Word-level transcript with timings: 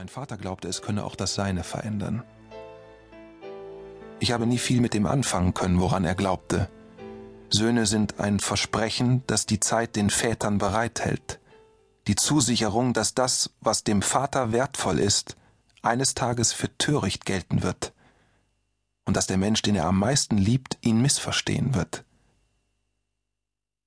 Mein 0.00 0.08
Vater 0.08 0.38
glaubte, 0.38 0.66
es 0.66 0.80
könne 0.80 1.04
auch 1.04 1.14
das 1.14 1.34
Seine 1.34 1.62
verändern. 1.62 2.22
Ich 4.18 4.32
habe 4.32 4.46
nie 4.46 4.56
viel 4.56 4.80
mit 4.80 4.94
dem 4.94 5.04
anfangen 5.04 5.52
können, 5.52 5.78
woran 5.78 6.06
er 6.06 6.14
glaubte. 6.14 6.70
Söhne 7.50 7.84
sind 7.84 8.18
ein 8.18 8.40
Versprechen, 8.40 9.22
das 9.26 9.44
die 9.44 9.60
Zeit 9.60 9.96
den 9.96 10.08
Vätern 10.08 10.56
bereithält. 10.56 11.38
Die 12.06 12.14
Zusicherung, 12.14 12.94
dass 12.94 13.12
das, 13.12 13.50
was 13.60 13.84
dem 13.84 14.00
Vater 14.00 14.52
wertvoll 14.52 15.00
ist, 15.00 15.36
eines 15.82 16.14
Tages 16.14 16.54
für 16.54 16.74
töricht 16.78 17.26
gelten 17.26 17.62
wird. 17.62 17.92
Und 19.04 19.18
dass 19.18 19.26
der 19.26 19.36
Mensch, 19.36 19.60
den 19.60 19.76
er 19.76 19.84
am 19.84 19.98
meisten 19.98 20.38
liebt, 20.38 20.78
ihn 20.80 21.02
missverstehen 21.02 21.74
wird. 21.74 22.04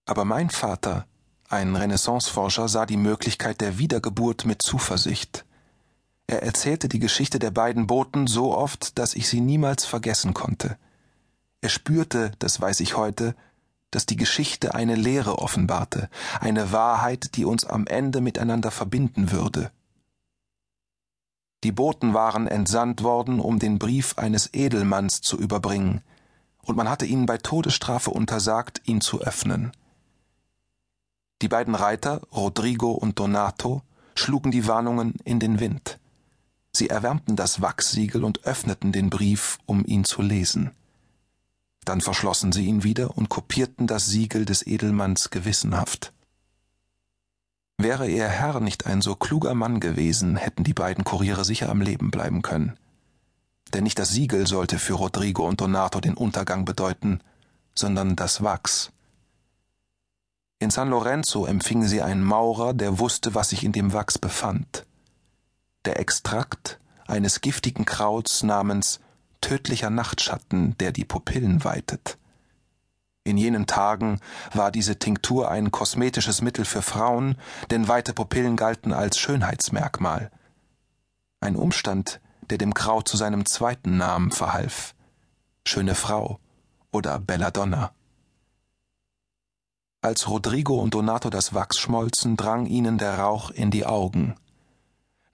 Aber 0.06 0.26
mein 0.26 0.52
Vater, 0.52 1.08
ein 1.50 1.76
Renaissanceforscher, 1.76 2.68
sah 2.68 2.86
die 2.86 2.98
Möglichkeit 2.98 3.62
der 3.62 3.80
Wiedergeburt 3.80 4.46
mit 4.46 4.62
Zuversicht. 4.62 5.44
Er 6.34 6.42
erzählte 6.42 6.90
die 6.90 6.98
Geschichte 6.98 7.38
der 7.38 7.52
beiden 7.52 7.86
Boten 7.86 8.26
so 8.26 8.58
oft, 8.58 8.98
dass 8.98 9.14
ich 9.14 9.30
sie 9.30 9.40
niemals 9.40 9.86
vergessen 9.86 10.34
konnte. 10.34 10.78
Er 11.62 11.70
spürte, 11.70 12.32
das 12.40 12.60
weiß 12.60 12.80
ich 12.80 12.98
heute, 12.98 13.36
dass 13.92 14.08
die 14.08 14.16
Geschichte 14.16 14.74
eine 14.74 14.96
Lehre 14.96 15.38
offenbarte, 15.38 16.10
eine 16.40 16.72
Wahrheit, 16.72 17.36
die 17.36 17.46
uns 17.46 17.66
am 17.66 17.86
Ende 17.86 18.20
miteinander 18.20 18.72
verbinden 18.72 19.32
würde. 19.32 19.70
Die 21.64 21.72
Boten 21.72 22.16
waren 22.16 22.48
entsandt 22.48 23.04
worden, 23.04 23.40
um 23.40 23.60
den 23.60 23.78
Brief 23.78 24.18
eines 24.18 24.56
Edelmanns 24.56 25.22
zu 25.22 25.38
überbringen, 25.38 26.02
und 26.64 26.76
man 26.76 26.90
hatte 26.90 27.06
ihnen 27.06 27.28
bei 27.28 27.38
Todesstrafe 27.38 28.10
untersagt, 28.10 28.82
ihn 28.86 29.02
zu 29.02 29.22
öffnen. 29.22 29.72
Die 31.44 31.48
beiden 31.48 31.76
Reiter, 31.76 32.24
Rodrigo 32.32 32.92
und 32.92 33.20
Donato, 33.20 33.84
schlugen 34.16 34.50
die 34.50 34.66
Warnungen 34.66 35.14
in 35.26 35.40
den 35.40 35.60
Wind. 35.60 36.00
Sie 36.84 36.90
erwärmten 36.90 37.38
das 37.38 37.62
Wachssiegel 37.62 38.26
und 38.26 38.44
öffneten 38.44 38.92
den 38.92 39.10
Brief, 39.10 39.58
um 39.66 39.86
ihn 39.86 40.04
zu 40.04 40.22
lesen. 40.22 40.72
Dann 41.86 42.02
verschlossen 42.02 42.52
sie 42.52 42.66
ihn 42.66 42.84
wieder 42.84 43.18
und 43.18 43.30
kopierten 43.30 43.88
das 43.88 44.08
Siegel 44.08 44.44
des 44.44 44.68
Edelmanns 44.68 45.30
gewissenhaft. 45.30 46.12
Wäre 47.78 48.10
ihr 48.10 48.28
Herr 48.28 48.60
nicht 48.60 48.86
ein 48.86 49.02
so 49.02 49.16
kluger 49.16 49.54
Mann 49.54 49.80
gewesen, 49.80 50.36
hätten 50.36 50.66
die 50.66 50.74
beiden 50.74 51.06
Kuriere 51.06 51.46
sicher 51.46 51.70
am 51.70 51.80
Leben 51.80 52.12
bleiben 52.12 52.42
können. 52.42 52.78
Denn 53.74 53.86
nicht 53.86 53.98
das 53.98 54.10
Siegel 54.10 54.46
sollte 54.46 54.78
für 54.78 54.96
Rodrigo 54.96 55.48
und 55.48 55.62
Donato 55.62 56.02
den 56.02 56.16
Untergang 56.16 56.66
bedeuten, 56.66 57.22
sondern 57.76 58.18
das 58.18 58.44
Wachs. 58.44 58.92
In 60.60 60.70
San 60.70 60.90
Lorenzo 60.90 61.46
empfingen 61.46 61.88
sie 61.88 62.02
einen 62.02 62.26
Maurer, 62.26 62.74
der 62.74 63.00
wusste, 63.00 63.34
was 63.34 63.52
sich 63.52 63.64
in 63.64 63.72
dem 63.72 63.94
Wachs 63.94 64.20
befand 64.20 64.86
der 65.86 66.00
Extrakt 66.00 66.80
eines 67.08 67.42
giftigen 67.42 67.86
Krauts 67.86 68.44
namens 68.44 69.00
tödlicher 69.42 69.90
Nachtschatten, 69.90 70.78
der 70.78 70.92
die 70.92 71.06
Pupillen 71.06 71.64
weitet. 71.64 72.18
In 73.26 73.38
jenen 73.38 73.68
Tagen 73.68 74.20
war 74.54 74.72
diese 74.72 75.00
Tinktur 75.00 75.50
ein 75.50 75.72
kosmetisches 75.72 76.42
Mittel 76.42 76.66
für 76.66 76.82
Frauen, 76.82 77.38
denn 77.72 77.88
weite 77.88 78.14
Pupillen 78.14 78.58
galten 78.58 78.92
als 78.92 79.18
Schönheitsmerkmal. 79.18 80.30
Ein 81.40 81.56
Umstand, 81.56 82.20
der 82.50 82.58
dem 82.58 82.74
Kraut 82.74 83.08
zu 83.08 83.16
seinem 83.16 83.46
zweiten 83.46 83.98
Namen 83.98 84.32
verhalf. 84.32 84.94
Schöne 85.66 85.96
Frau 85.96 86.40
oder 86.92 87.20
Belladonna. 87.20 87.92
Als 90.02 90.28
Rodrigo 90.28 90.82
und 90.82 90.94
Donato 90.94 91.30
das 91.30 91.54
Wachs 91.54 91.80
schmolzen, 91.80 92.36
drang 92.36 92.66
ihnen 92.66 92.98
der 92.98 93.20
Rauch 93.20 93.52
in 93.52 93.72
die 93.72 93.86
Augen. 93.86 94.36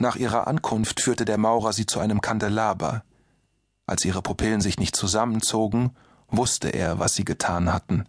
Nach 0.02 0.16
ihrer 0.16 0.48
Ankunft 0.48 1.02
führte 1.02 1.26
der 1.26 1.38
Maurer 1.38 1.74
sie 1.74 1.86
zu 1.86 2.00
einem 2.00 2.22
Kandelaber. 2.22 3.04
Als 3.86 4.06
ihre 4.06 4.22
Pupillen 4.22 4.62
sich 4.62 4.80
nicht 4.80 4.96
zusammenzogen, 4.96 5.94
wusste 6.30 6.70
er, 6.70 7.00
was 7.00 7.16
sie 7.16 7.26
getan 7.26 7.74
hatten. 7.74 8.06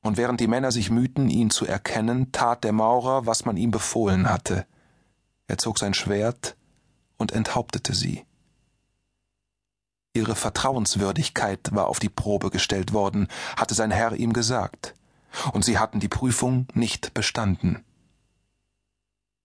Und 0.00 0.16
während 0.16 0.40
die 0.40 0.48
Männer 0.48 0.72
sich 0.72 0.90
mühten, 0.90 1.28
ihn 1.28 1.50
zu 1.50 1.66
erkennen, 1.66 2.32
tat 2.32 2.64
der 2.64 2.72
Maurer, 2.72 3.26
was 3.26 3.44
man 3.44 3.56
ihm 3.56 3.70
befohlen 3.70 4.28
hatte. 4.28 4.66
Er 5.46 5.56
zog 5.56 5.78
sein 5.78 5.94
Schwert 5.94 6.56
und 7.16 7.30
enthauptete 7.30 7.94
sie. 7.94 8.24
Ihre 10.14 10.34
Vertrauenswürdigkeit 10.34 11.70
war 11.72 11.86
auf 11.86 12.00
die 12.00 12.08
Probe 12.08 12.50
gestellt 12.50 12.92
worden, 12.92 13.28
hatte 13.56 13.74
sein 13.74 13.92
Herr 13.92 14.14
ihm 14.14 14.32
gesagt, 14.32 14.94
und 15.52 15.64
sie 15.64 15.78
hatten 15.78 16.00
die 16.00 16.08
Prüfung 16.08 16.66
nicht 16.74 17.14
bestanden. 17.14 17.84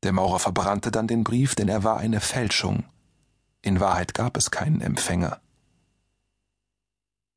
Der 0.08 0.14
Maurer 0.14 0.40
verbrannte 0.40 0.90
dann 0.90 1.06
den 1.06 1.26
Brief, 1.26 1.54
denn 1.54 1.68
er 1.68 1.84
war 1.84 1.98
eine 1.98 2.22
Fälschung. 2.22 2.86
In 3.62 3.82
Wahrheit 3.82 4.14
gab 4.14 4.38
es 4.38 4.52
keinen 4.52 4.80
Empfänger. 4.80 5.42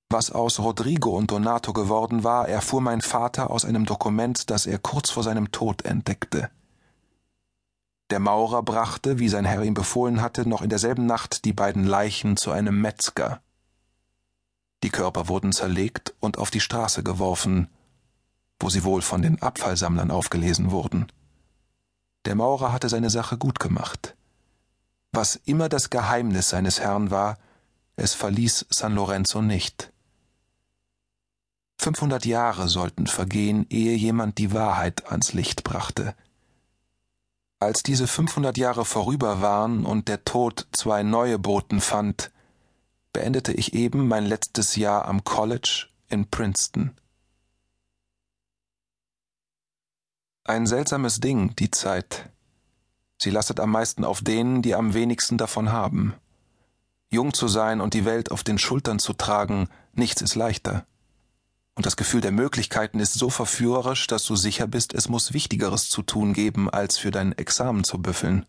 Was 0.08 0.30
aus 0.30 0.60
Rodrigo 0.60 1.10
und 1.10 1.32
Donato 1.32 1.72
geworden 1.72 2.22
war, 2.22 2.48
erfuhr 2.48 2.80
mein 2.80 3.00
Vater 3.00 3.50
aus 3.50 3.64
einem 3.64 3.86
Dokument, 3.86 4.50
das 4.50 4.66
er 4.66 4.78
kurz 4.78 5.10
vor 5.10 5.24
seinem 5.24 5.50
Tod 5.50 5.84
entdeckte. 5.84 6.48
Der 8.10 8.20
Maurer 8.20 8.62
brachte, 8.62 9.18
wie 9.18 9.28
sein 9.28 9.46
Herr 9.46 9.64
ihm 9.64 9.74
befohlen 9.74 10.22
hatte, 10.22 10.48
noch 10.48 10.62
in 10.62 10.70
derselben 10.70 11.06
Nacht 11.06 11.44
die 11.44 11.52
beiden 11.52 11.82
Leichen 11.82 12.36
zu 12.36 12.52
einem 12.52 12.80
Metzger. 12.80 13.40
Die 14.84 14.90
Körper 14.90 15.26
wurden 15.26 15.50
zerlegt 15.50 16.14
und 16.20 16.38
auf 16.38 16.52
die 16.52 16.60
Straße 16.60 17.02
geworfen, 17.02 17.66
wo 18.60 18.70
sie 18.70 18.84
wohl 18.84 19.02
von 19.02 19.22
den 19.22 19.42
Abfallsammlern 19.42 20.12
aufgelesen 20.12 20.70
wurden. 20.70 21.10
Der 22.26 22.34
Maurer 22.34 22.72
hatte 22.72 22.88
seine 22.88 23.10
Sache 23.10 23.38
gut 23.38 23.58
gemacht. 23.58 24.14
Was 25.12 25.36
immer 25.36 25.68
das 25.68 25.90
Geheimnis 25.90 26.50
seines 26.50 26.80
Herrn 26.80 27.10
war, 27.10 27.38
es 27.96 28.14
verließ 28.14 28.66
San 28.70 28.94
Lorenzo 28.94 29.42
nicht. 29.42 29.92
Fünfhundert 31.78 32.26
Jahre 32.26 32.68
sollten 32.68 33.06
vergehen, 33.06 33.66
ehe 33.70 33.96
jemand 33.96 34.38
die 34.38 34.52
Wahrheit 34.52 35.10
ans 35.10 35.32
Licht 35.32 35.64
brachte. 35.64 36.14
Als 37.58 37.82
diese 37.82 38.06
fünfhundert 38.06 38.58
Jahre 38.58 38.84
vorüber 38.84 39.40
waren 39.40 39.84
und 39.84 40.08
der 40.08 40.24
Tod 40.24 40.66
zwei 40.72 41.02
neue 41.02 41.38
Boten 41.38 41.80
fand, 41.80 42.30
beendete 43.12 43.52
ich 43.52 43.74
eben 43.74 44.08
mein 44.08 44.24
letztes 44.24 44.76
Jahr 44.76 45.06
am 45.06 45.24
College 45.24 45.88
in 46.08 46.28
Princeton. 46.28 46.92
Ein 50.44 50.66
seltsames 50.66 51.20
Ding, 51.20 51.54
die 51.56 51.70
Zeit. 51.70 52.30
Sie 53.18 53.30
lastet 53.30 53.60
am 53.60 53.70
meisten 53.70 54.04
auf 54.04 54.22
denen, 54.22 54.62
die 54.62 54.74
am 54.74 54.94
wenigsten 54.94 55.36
davon 55.36 55.70
haben. 55.70 56.14
Jung 57.10 57.34
zu 57.34 57.46
sein 57.46 57.80
und 57.80 57.92
die 57.92 58.06
Welt 58.06 58.30
auf 58.30 58.42
den 58.42 58.58
Schultern 58.58 58.98
zu 58.98 59.12
tragen, 59.12 59.68
nichts 59.92 60.22
ist 60.22 60.36
leichter. 60.36 60.86
Und 61.74 61.84
das 61.84 61.96
Gefühl 61.96 62.22
der 62.22 62.32
Möglichkeiten 62.32 63.00
ist 63.00 63.14
so 63.14 63.28
verführerisch, 63.28 64.06
dass 64.06 64.24
du 64.24 64.34
sicher 64.34 64.66
bist, 64.66 64.94
es 64.94 65.08
muss 65.08 65.34
Wichtigeres 65.34 65.90
zu 65.90 66.02
tun 66.02 66.32
geben, 66.32 66.70
als 66.70 66.96
für 66.96 67.10
dein 67.10 67.36
Examen 67.36 67.84
zu 67.84 67.98
büffeln. 67.98 68.46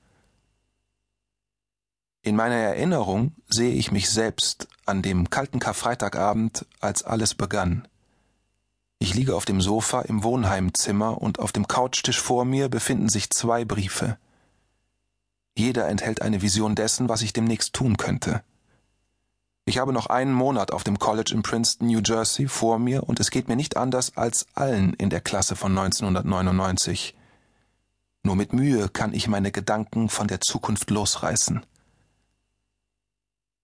In 2.21 2.35
meiner 2.35 2.55
Erinnerung 2.55 3.35
sehe 3.49 3.73
ich 3.73 3.91
mich 3.91 4.09
selbst 4.09 4.67
an 4.85 5.01
dem 5.01 5.29
kalten 5.29 5.59
Karfreitagabend, 5.59 6.65
als 6.79 7.03
alles 7.03 7.35
begann. 7.35 7.87
Ich 9.01 9.15
liege 9.15 9.35
auf 9.35 9.45
dem 9.45 9.61
Sofa 9.61 10.01
im 10.01 10.23
Wohnheimzimmer 10.23 11.19
und 11.19 11.39
auf 11.39 11.51
dem 11.51 11.67
Couchtisch 11.67 12.21
vor 12.21 12.45
mir 12.45 12.69
befinden 12.69 13.09
sich 13.09 13.31
zwei 13.31 13.65
Briefe. 13.65 14.19
Jeder 15.57 15.87
enthält 15.87 16.21
eine 16.21 16.43
Vision 16.43 16.75
dessen, 16.75 17.09
was 17.09 17.23
ich 17.23 17.33
demnächst 17.33 17.73
tun 17.73 17.97
könnte. 17.97 18.43
Ich 19.65 19.79
habe 19.79 19.91
noch 19.91 20.05
einen 20.05 20.33
Monat 20.33 20.71
auf 20.71 20.83
dem 20.83 20.99
College 20.99 21.31
in 21.33 21.41
Princeton, 21.41 21.87
New 21.87 22.01
Jersey 22.05 22.47
vor 22.47 22.77
mir 22.77 23.09
und 23.09 23.19
es 23.19 23.31
geht 23.31 23.47
mir 23.47 23.55
nicht 23.55 23.75
anders 23.75 24.17
als 24.17 24.45
allen 24.53 24.93
in 24.93 25.09
der 25.09 25.21
Klasse 25.21 25.55
von 25.55 25.75
1999. 25.75 27.15
Nur 28.21 28.35
mit 28.35 28.53
Mühe 28.53 28.87
kann 28.87 29.15
ich 29.15 29.27
meine 29.27 29.51
Gedanken 29.51 30.09
von 30.09 30.27
der 30.27 30.41
Zukunft 30.41 30.91
losreißen. 30.91 31.65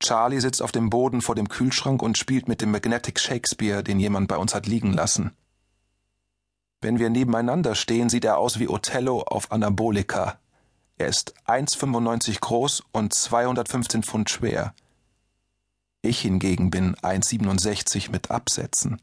Charlie 0.07 0.39
sitzt 0.39 0.61
auf 0.61 0.71
dem 0.71 0.89
Boden 0.89 1.19
vor 1.19 1.35
dem 1.35 1.49
Kühlschrank 1.49 2.01
und 2.01 2.17
spielt 2.17 2.47
mit 2.47 2.61
dem 2.61 2.71
Magnetic 2.71 3.19
Shakespeare, 3.19 3.83
den 3.83 3.99
jemand 3.99 4.29
bei 4.29 4.37
uns 4.37 4.55
hat 4.55 4.65
liegen 4.65 4.93
lassen. 4.93 5.35
Wenn 6.79 6.97
wir 6.97 7.09
nebeneinander 7.09 7.75
stehen, 7.75 8.07
sieht 8.07 8.23
er 8.23 8.37
aus 8.37 8.57
wie 8.57 8.69
Othello 8.69 9.23
auf 9.23 9.51
Anabolika. 9.51 10.39
Er 10.95 11.07
ist 11.07 11.33
1,95 11.45 12.39
groß 12.39 12.83
und 12.93 13.13
215 13.13 14.03
Pfund 14.03 14.29
schwer. 14.29 14.73
Ich 16.01 16.21
hingegen 16.21 16.71
bin 16.71 16.95
1,67 16.95 18.09
mit 18.09 18.31
Absätzen. 18.31 19.01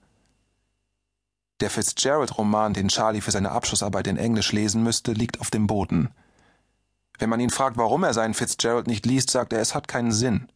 Der 1.60 1.68
Fitzgerald-Roman, 1.68 2.72
den 2.72 2.88
Charlie 2.88 3.20
für 3.20 3.30
seine 3.30 3.50
Abschlussarbeit 3.50 4.06
in 4.06 4.16
Englisch 4.16 4.52
lesen 4.52 4.82
müsste, 4.82 5.12
liegt 5.12 5.38
auf 5.42 5.50
dem 5.50 5.66
Boden. 5.66 6.14
Wenn 7.18 7.28
man 7.28 7.40
ihn 7.40 7.50
fragt, 7.50 7.76
warum 7.76 8.04
er 8.04 8.14
seinen 8.14 8.32
Fitzgerald 8.32 8.86
nicht 8.86 9.04
liest, 9.04 9.28
sagt 9.28 9.52
er, 9.52 9.60
es 9.60 9.74
hat 9.74 9.86
keinen 9.86 10.10
Sinn. 10.10 10.48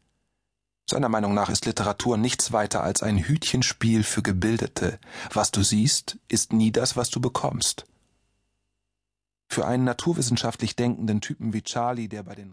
Seiner 0.90 1.11
Meinung 1.11 1.35
nach 1.35 1.50
ist 1.50 1.67
Literatur 1.67 2.17
nichts 2.17 2.50
weiter 2.52 2.82
als 2.82 3.02
ein 3.02 3.19
Hütchenspiel 3.19 4.02
für 4.02 4.23
Gebildete. 4.23 4.99
Was 5.35 5.50
du 5.50 5.62
siehst, 5.62 6.19
ist 6.29 6.55
nie 6.55 6.73
das, 6.73 6.96
was 6.96 7.11
du 7.11 7.20
bekommst. 7.20 7.85
Für 9.50 9.67
einen 9.67 9.85
naturwissenschaftlich 9.85 10.76
denkenden 10.76 11.20
Typen 11.20 11.52
wie 11.52 11.61
Charlie, 11.61 12.08
der 12.08 12.23
bei 12.23 12.35
den 12.35 12.46